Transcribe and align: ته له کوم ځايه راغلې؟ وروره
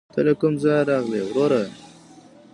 ته 0.13 0.19
له 0.27 0.33
کوم 0.39 0.53
ځايه 0.61 0.83
راغلې؟ 0.89 1.21
وروره 1.27 1.61